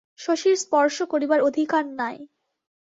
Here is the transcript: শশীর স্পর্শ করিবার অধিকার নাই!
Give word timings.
শশীর 0.19 0.55
স্পর্শ 0.57 0.97
করিবার 1.11 1.39
অধিকার 1.49 1.83
নাই! 1.99 2.17